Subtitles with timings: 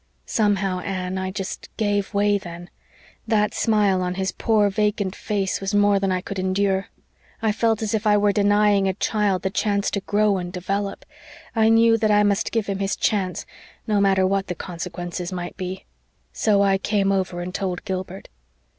[0.25, 2.71] Somehow, Anne, I just gave way then.
[3.27, 6.87] That smile on his poor vacant face was more than I could endure.
[7.39, 11.05] I felt as if I were denying a child the chance to grow and develop.
[11.55, 13.45] I knew that I must give him his chance,
[13.85, 15.85] no matter what the consequences might be.
[16.33, 18.27] So I came over and told Gilbert.